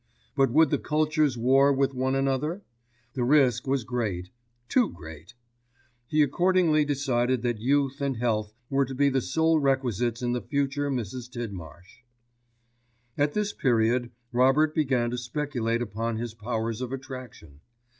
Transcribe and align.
But 0.35 0.49
would 0.49 0.71
the 0.71 0.79
cultures 0.79 1.37
war 1.37 1.71
with 1.71 1.93
one 1.93 2.15
another? 2.15 2.63
The 3.13 3.23
risk 3.23 3.67
was 3.67 3.83
great, 3.83 4.31
too 4.67 4.89
great. 4.89 5.35
He 6.07 6.23
accordingly 6.23 6.83
decided 6.85 7.43
that 7.43 7.59
youth 7.59 8.01
and 8.01 8.17
health 8.17 8.51
were 8.67 8.83
to 8.83 8.95
be 8.95 9.09
the 9.09 9.21
sole 9.21 9.59
requisites 9.59 10.23
in 10.23 10.31
the 10.31 10.41
future 10.41 10.89
Mrs. 10.89 11.29
Tidmarsh. 11.29 11.99
At 13.15 13.33
this 13.33 13.53
period 13.53 14.09
Robert 14.31 14.73
began 14.73 15.11
to 15.11 15.19
speculate 15.19 15.83
upon 15.83 16.17
his 16.17 16.33
powers 16.33 16.81
of 16.81 16.91
attraction. 16.91 17.59